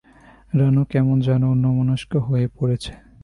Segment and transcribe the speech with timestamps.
[0.53, 2.91] রানু কেমন যেন অন্যমনস্ক হয়ে পড়েছে।